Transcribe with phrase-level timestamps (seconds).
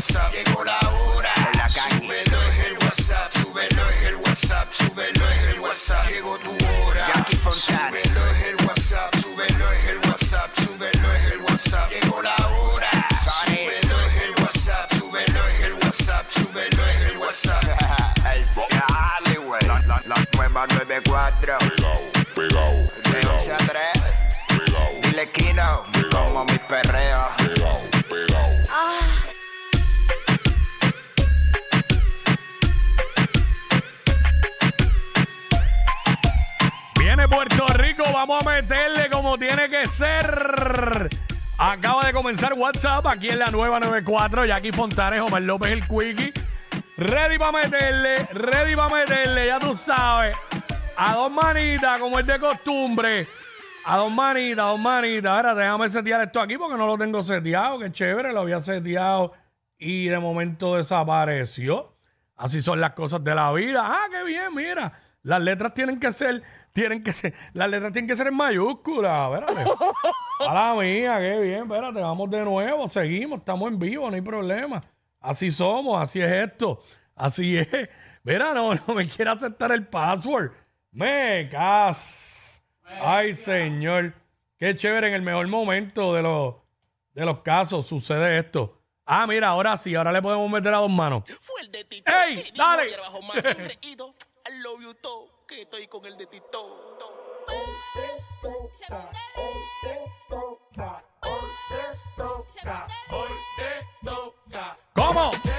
[0.00, 0.32] El WhatsApp.
[0.32, 1.34] Llegó la hora.
[1.68, 6.08] Súbelo es el WhatsApp, súbelo es el WhatsApp, súbelo es el WhatsApp.
[6.08, 7.06] Llegó tu hora.
[7.52, 11.90] Súbelo es el WhatsApp, súbelo es el WhatsApp, súbelo es el WhatsApp.
[11.90, 12.90] Llegó la hora.
[13.44, 17.64] Súbelo es el WhatsApp, súbelo es el WhatsApp, súbelo es el WhatsApp.
[18.70, 19.62] Dale, güey.
[19.66, 21.58] La, la, la nueva 94.
[21.58, 22.00] Pegao,
[22.34, 22.72] pegao,
[23.12, 23.68] De 11 a 3.
[24.48, 25.84] pegao, Dile Kino.
[26.10, 27.29] Como mi perreo.
[38.30, 41.08] Vamos a meterle como tiene que ser.
[41.58, 44.46] Acaba de comenzar WhatsApp aquí en la nueva 94.
[44.46, 46.32] Jackie Fontanes, Omar López, el Quickie.
[46.96, 50.36] Ready para meterle, ready para meterle, ya tú sabes.
[50.96, 53.26] A dos manitas, como es de costumbre.
[53.84, 55.32] A dos manitas, dos manitas.
[55.32, 57.80] Ahora déjame setear esto aquí porque no lo tengo seteado.
[57.80, 59.32] Qué chévere, lo había seteado
[59.76, 61.96] y de momento desapareció.
[62.36, 63.82] Así son las cosas de la vida.
[63.84, 64.92] Ah, qué bien, mira.
[65.22, 66.42] Las letras tienen que ser,
[66.72, 69.32] tienen que ser, las letras tienen que ser en mayúsculas.
[69.32, 69.70] Espérate.
[70.40, 71.62] A la mía, qué bien.
[71.62, 74.82] Espérate, vamos de nuevo, seguimos, estamos en vivo, no hay problema.
[75.20, 76.82] Así somos, así es esto.
[77.14, 77.68] Así es.
[78.22, 80.52] Mira, no, no me quiere aceptar el password.
[80.92, 82.64] Me cas.
[82.84, 84.14] Ay, señor.
[84.58, 86.54] Qué chévere, en el mejor momento de los,
[87.14, 88.78] de los casos sucede esto.
[89.06, 91.24] Ah, mira, ahora sí, ahora le podemos meter a dos manos.
[91.40, 92.12] Fue el de Tito.
[92.26, 92.82] ¡Ey, que dale!
[92.82, 94.14] ayer bajo más engreído.
[94.48, 96.96] I love you todo, que estoy con el de Tito.
[104.94, 105.30] ¿Cómo?
[105.32, 105.49] ¿Cómo?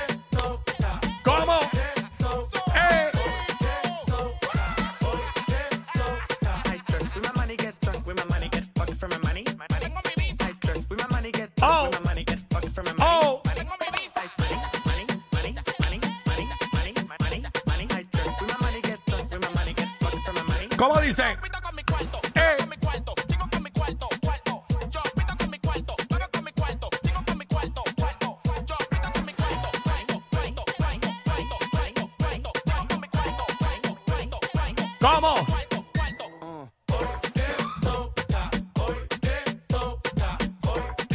[35.02, 35.34] ¿Cómo?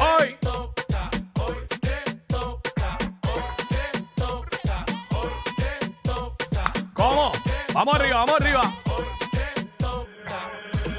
[0.01, 0.37] Hoy.
[6.95, 7.31] ¿Cómo?
[7.73, 8.75] Vamos arriba, vamos arriba.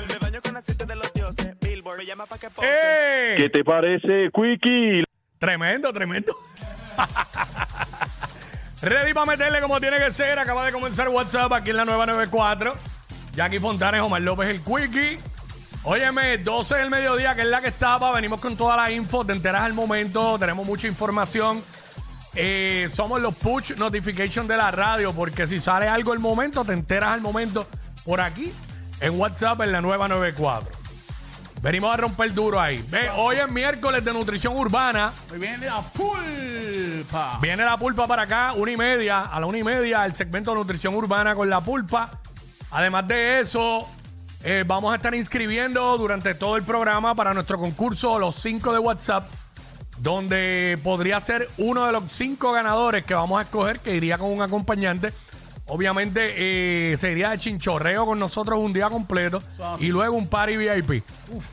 [0.08, 1.60] Me baño con aceite de los dioses.
[1.60, 2.70] Billboard me llama pa' que pose.
[2.72, 3.36] ¡Eh!
[3.36, 5.04] ¿Qué te parece, Quickie?
[5.38, 6.34] Tremendo, tremendo.
[8.82, 10.38] Ready para meterle como tiene que ser.
[10.38, 12.76] Acaba de comenzar WhatsApp aquí en la nueva 94.
[13.34, 15.20] Jackie Fontanes, Omar López, el Quickie.
[15.84, 18.12] Óyeme, 12 del mediodía, que es la que estaba.
[18.12, 19.26] Venimos con toda la info.
[19.26, 20.38] Te enteras al momento.
[20.38, 21.64] Tenemos mucha información.
[22.36, 25.12] Eh, somos los push notification de la radio.
[25.12, 27.68] Porque si sale algo al momento, te enteras al momento
[28.06, 28.54] por aquí
[29.02, 30.72] en WhatsApp en la nueva 94.
[31.62, 32.84] Venimos a romper duro ahí.
[32.90, 35.12] Ve, hoy es miércoles de nutrición urbana.
[35.32, 35.82] Hoy viene la
[37.08, 37.40] pulpa.
[37.42, 40.52] Viene la pulpa para acá, una y media, a la una y media, el segmento
[40.52, 42.20] de nutrición urbana con la pulpa.
[42.72, 43.88] Además de eso,
[44.44, 48.80] eh, vamos a estar inscribiendo durante todo el programa para nuestro concurso Los 5 de
[48.80, 49.30] WhatsApp,
[49.98, 54.32] donde podría ser uno de los cinco ganadores que vamos a escoger, que iría con
[54.32, 55.14] un acompañante.
[55.70, 56.34] Obviamente
[56.94, 59.44] eh, se iría de chinchorreo con nosotros un día completo
[59.80, 61.04] y luego un party VIP.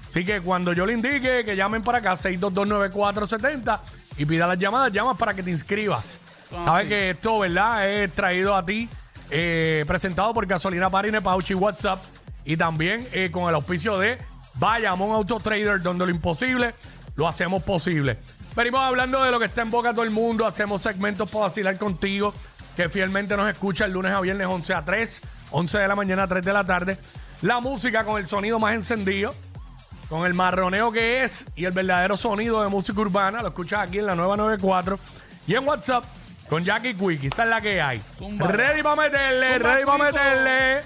[0.09, 3.81] Así que cuando yo le indique que llamen para acá, 6229470
[4.16, 6.20] y pida las llamadas, llamas para que te inscribas.
[6.64, 7.88] Sabes que esto, ¿verdad?
[7.88, 8.88] Es traído a ti,
[9.31, 12.02] eh, presentado por Gasolina Parine Pauchi WhatsApp
[12.44, 14.19] y también eh, con el auspicio de
[14.55, 16.75] Bayamón Auto Trader, donde lo imposible
[17.16, 18.19] lo hacemos posible.
[18.56, 21.46] Venimos hablando de lo que está en boca de todo el mundo, hacemos segmentos para
[21.46, 22.32] vacilar contigo,
[22.76, 26.25] que fielmente nos escucha el lunes a viernes 11 a 3, 11 de la mañana
[26.25, 26.99] a 3 de la tarde.
[27.43, 29.34] La música con el sonido más encendido,
[30.09, 33.99] con el marroneo que es y el verdadero sonido de música urbana, lo escuchas aquí
[33.99, 34.99] en la nueva 94
[35.47, 36.05] y en WhatsApp
[36.49, 38.01] con Jackie Quickie, esa es la que hay.
[38.19, 38.47] Zumba.
[38.49, 40.81] Ready para meterle, Zumba, ready para meterle.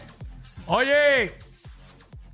[0.67, 1.35] Oye,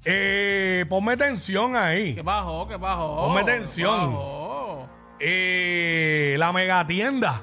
[0.05, 2.15] eh, ponme tensión ahí.
[2.15, 2.69] ¿Qué bajó?
[2.69, 3.17] ¿Qué bajó?
[3.29, 4.15] Ponme ¿Qué tensión.
[4.15, 4.89] bajó?
[5.21, 7.43] eh, la megatienda.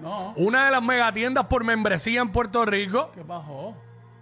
[0.00, 0.32] No.
[0.36, 3.10] Una de las megatiendas por membresía en Puerto Rico.
[3.14, 3.74] ¿Qué pasó?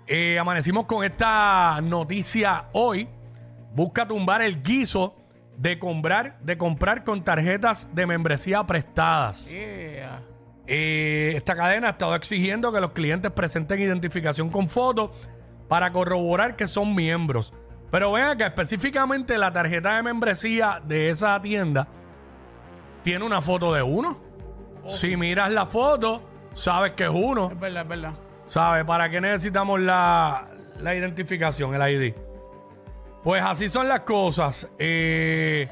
[0.06, 3.08] Eh, amanecimos con esta noticia hoy.
[3.74, 5.16] Busca tumbar el guiso
[5.56, 9.48] de comprar, de comprar con tarjetas de membresía prestadas.
[9.48, 10.22] Yeah.
[10.66, 15.10] Eh, esta cadena ha estado exigiendo que los clientes presenten identificación con fotos
[15.68, 17.52] para corroborar que son miembros.
[17.90, 21.86] Pero vean que específicamente la tarjeta de membresía de esa tienda
[23.02, 24.18] tiene una foto de uno.
[24.86, 26.22] Si miras la foto,
[26.54, 27.50] sabes que es uno.
[27.52, 28.12] Es verdad, es verdad.
[28.46, 28.84] ¿Sabes?
[28.84, 30.48] ¿Para qué necesitamos la,
[30.80, 32.14] la identificación, el ID?
[33.24, 34.68] Pues así son las cosas.
[34.78, 35.66] Eh,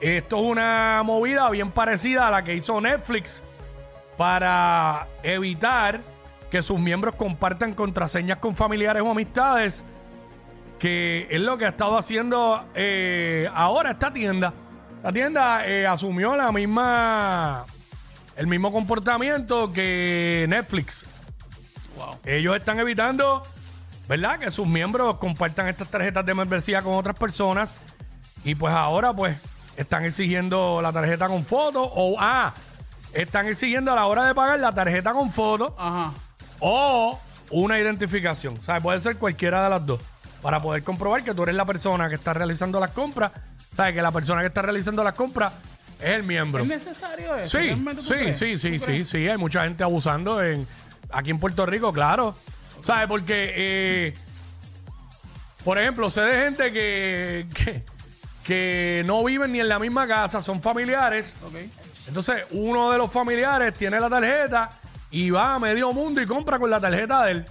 [0.00, 3.42] esto es una movida bien parecida a la que hizo Netflix
[4.18, 6.02] para evitar
[6.50, 9.82] que sus miembros compartan contraseñas con familiares o amistades,
[10.78, 14.52] que es lo que ha estado haciendo eh, ahora esta tienda.
[15.02, 17.64] La tienda eh, asumió la misma,
[18.36, 21.06] el mismo comportamiento que Netflix.
[21.96, 22.18] Wow.
[22.26, 23.42] Ellos están evitando,
[24.10, 24.40] ¿verdad?
[24.40, 27.76] Que sus miembros compartan estas tarjetas de membresía con otras personas.
[28.42, 29.36] Y pues ahora, pues,
[29.76, 31.84] están exigiendo la tarjeta con foto.
[31.84, 32.52] O, ah,
[33.12, 36.12] están exigiendo a la hora de pagar la tarjeta con foto Ajá.
[36.58, 37.20] o
[37.50, 38.56] una identificación.
[38.58, 40.00] O sea, puede ser cualquiera de las dos.
[40.42, 43.30] Para poder comprobar que tú eres la persona que está realizando las compras.
[43.76, 43.94] ¿Sabes?
[43.94, 45.54] Que la persona que está realizando las compras
[46.00, 46.64] es el miembro.
[46.64, 47.58] ¿Es necesario eso?
[47.60, 49.28] Sí, ¿Realmente tú sí, sí, ¿Tú sí, sí, sí.
[49.28, 50.66] Hay mucha gente abusando en
[51.12, 52.34] aquí en Puerto Rico, claro.
[52.82, 53.08] ¿Sabes?
[53.08, 54.14] Porque, eh,
[55.64, 57.82] por ejemplo, sé de gente que, que,
[58.44, 61.34] que no viven ni en la misma casa, son familiares.
[62.06, 64.70] Entonces, uno de los familiares tiene la tarjeta
[65.10, 67.46] y va a medio mundo y compra con la tarjeta de él,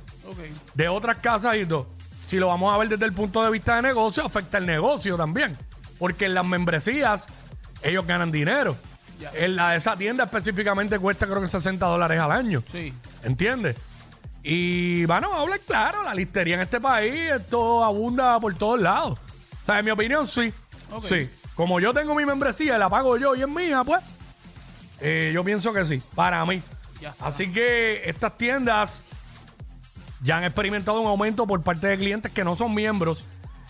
[0.73, 1.87] de otras casas y todo.
[2.25, 5.17] Si lo vamos a ver desde el punto de vista de negocio, afecta el negocio
[5.17, 5.57] también.
[5.97, 7.27] Porque en las membresías
[7.81, 8.75] ellos ganan dinero.
[9.33, 12.63] En la esa tienda específicamente cuesta creo que 60 dólares al año.
[12.71, 12.93] Sí.
[13.23, 13.75] ¿Entiendes?
[14.43, 19.19] Y bueno, hablar claro, la listería en este país, esto abunda por todos lados.
[19.63, 20.53] O sea, en mi opinión, sí.
[21.07, 21.29] Sí.
[21.55, 24.01] Como yo tengo mi membresía y la pago yo y es mía, pues,
[25.01, 26.61] eh, yo pienso que sí, para mí.
[27.19, 29.03] Así que estas tiendas
[30.21, 33.25] ya han experimentado un aumento por parte de clientes que no son miembros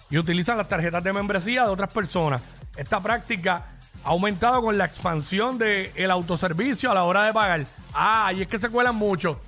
[0.09, 2.41] y utilizan las tarjetas de membresía de otras personas.
[2.75, 3.65] Esta práctica
[4.03, 7.65] ha aumentado con la expansión del autoservicio a la hora de pagar.
[7.93, 9.39] Ah, y es que se cuelan mucho.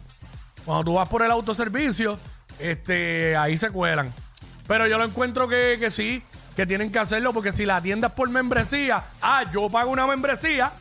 [0.65, 2.19] Cuando tú vas por el autoservicio,
[2.59, 4.13] este, ahí se cuelan.
[4.67, 6.21] Pero yo lo encuentro que, que sí,
[6.55, 10.05] que tienen que hacerlo, porque si la tienda es por membresía, ah, yo pago una
[10.07, 10.71] membresía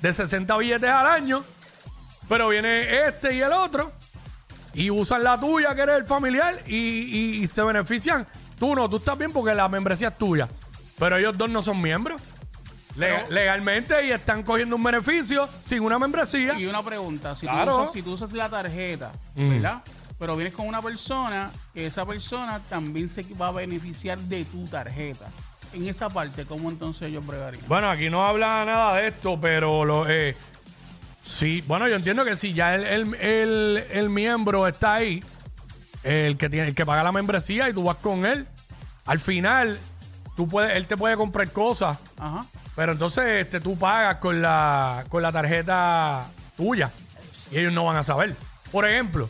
[0.00, 1.44] de 60 billetes al año,
[2.28, 3.92] pero viene este y el otro,
[4.74, 8.26] y usan la tuya, que eres el familiar, y- y se benefician.
[8.58, 10.48] Tú no, tú estás bien porque la membresía es tuya,
[10.98, 12.20] pero ellos dos no son miembros.
[12.98, 16.58] Le- legalmente y están cogiendo un beneficio sin una membresía.
[16.58, 17.72] Y una pregunta, si, Claro.
[17.76, 19.82] tú, usas, si tú usas la tarjeta, ¿verdad?
[20.18, 25.26] Pero vienes con una persona, esa persona también se va a beneficiar de tu tarjeta.
[25.72, 27.62] En esa parte, ¿cómo entonces ellos bregarían?
[27.68, 30.34] Bueno, aquí no habla nada de esto, pero lo, eh,
[31.24, 35.22] sí, bueno, yo entiendo que si ya el, el- el- el miembro está ahí,
[36.02, 38.46] el que tiene, el que paga la membresía y tú vas con él,
[39.06, 39.78] al final
[40.36, 42.44] tú puedes, él te puede comprar cosas, Ajá.
[42.78, 46.92] Pero entonces este, tú pagas con la, con la tarjeta tuya
[47.50, 48.36] y ellos no van a saber.
[48.70, 49.28] Por ejemplo,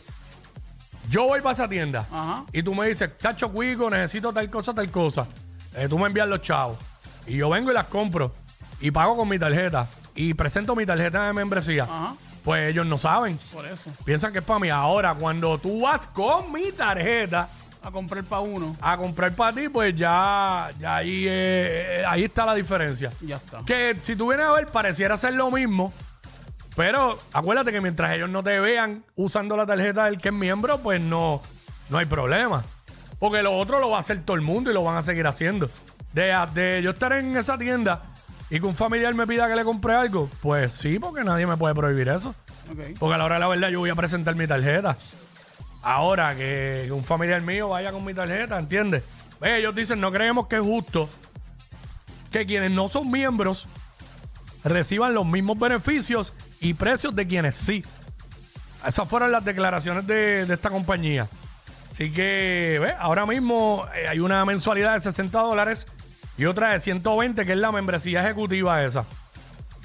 [1.09, 2.43] yo voy para esa tienda Ajá.
[2.53, 5.25] y tú me dices, Chacho Cuico, necesito tal cosa, tal cosa.
[5.73, 6.77] Eh, tú me envías los chavos
[7.25, 8.35] y yo vengo y las compro
[8.79, 11.85] y pago con mi tarjeta y presento mi tarjeta de membresía.
[11.85, 12.13] Ajá.
[12.43, 13.89] Pues ellos no saben, Por eso.
[14.05, 14.69] piensan que es para mí.
[14.69, 17.49] Ahora, cuando tú vas con mi tarjeta
[17.81, 18.75] A comprar para uno.
[18.81, 23.11] a comprar para ti, pues ya, ya ahí, eh, eh, ahí está la diferencia.
[23.21, 23.61] Ya está.
[23.65, 25.93] Que si tú vienes a ver, pareciera ser lo mismo.
[26.75, 30.79] Pero acuérdate que mientras ellos no te vean usando la tarjeta del que es miembro,
[30.79, 31.41] pues no,
[31.89, 32.63] no hay problema.
[33.17, 35.27] Porque lo otro lo va a hacer todo el mundo y lo van a seguir
[35.27, 35.69] haciendo.
[36.13, 38.03] De, de yo estar en esa tienda
[38.49, 41.57] y que un familiar me pida que le compre algo, pues sí, porque nadie me
[41.57, 42.33] puede prohibir eso.
[42.99, 44.97] Porque a la hora de la verdad yo voy a presentar mi tarjeta.
[45.81, 49.03] Ahora que un familiar mío vaya con mi tarjeta, ¿entiendes?
[49.41, 51.09] Ellos dicen, no creemos que es justo
[52.31, 53.67] que quienes no son miembros
[54.63, 57.83] reciban los mismos beneficios y precios de quienes sí.
[58.85, 61.27] Esas fueron las declaraciones de, esta compañía.
[61.91, 65.87] Así que, ve, ahora mismo eh, hay una mensualidad de 60 dólares
[66.37, 69.05] y otra de 120, que es la membresía ejecutiva esa.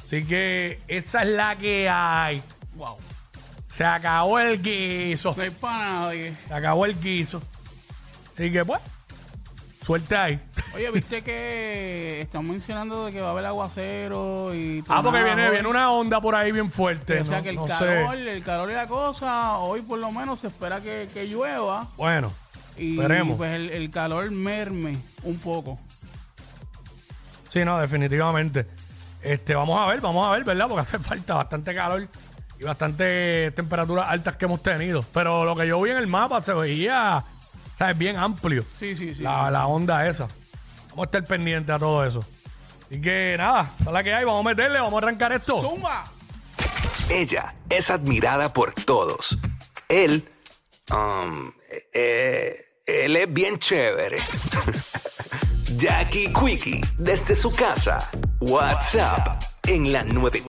[0.04, 2.42] Así que esa es la que hay.
[2.74, 2.98] Wow.
[3.74, 5.34] Se acabó el guiso.
[5.36, 6.36] No hay para nadie.
[6.46, 7.42] Se acabó el guiso.
[8.34, 8.80] Así que, pues,
[9.84, 10.40] Suerte ahí.
[10.76, 14.82] Oye, viste que están mencionando de que va a haber aguacero y.
[14.88, 15.50] Ah, porque viene, hoy.
[15.54, 17.20] viene una onda por ahí bien fuerte.
[17.20, 17.72] O sea no- que el no sé.
[17.72, 21.88] calor, el calor y la cosa, hoy por lo menos se espera que, que llueva
[21.96, 22.32] Bueno,
[22.78, 23.36] y Veremos.
[23.36, 25.80] pues el, el calor merme un poco.
[27.50, 28.66] sí, no, definitivamente.
[29.20, 30.66] Este, vamos a ver, vamos a ver, ¿verdad?
[30.68, 32.08] Porque hace falta bastante calor
[32.64, 35.04] y bastante temperaturas altas que hemos tenido.
[35.12, 37.22] Pero lo que yo vi en el mapa se veía,
[37.78, 37.98] ¿sabes?
[37.98, 38.64] Bien amplio.
[38.78, 39.22] Sí, sí, sí.
[39.22, 40.28] la, la onda esa.
[40.90, 42.24] Vamos a estar pendientes a todo eso.
[42.90, 45.60] Y que nada, esa es la que hay, vamos a meterle, vamos a arrancar esto.
[45.60, 46.04] ¡Zumba!
[47.10, 49.36] Ella es admirada por todos.
[49.88, 50.26] Él,
[50.90, 51.52] um,
[51.92, 52.56] eh,
[52.86, 54.16] él es bien chévere.
[55.76, 58.10] Jackie Quickie, desde su casa.
[58.40, 60.42] WhatsApp en la 9.